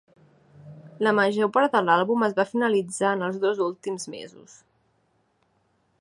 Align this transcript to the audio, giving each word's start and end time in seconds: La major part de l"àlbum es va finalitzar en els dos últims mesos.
La 1.07 1.11
major 1.17 1.49
part 1.57 1.75
de 1.75 1.81
l"àlbum 1.83 2.25
es 2.29 2.33
va 2.41 2.47
finalitzar 2.55 3.13
en 3.19 3.23
els 3.29 3.39
dos 3.47 3.63
últims 3.69 4.11
mesos. 4.15 4.57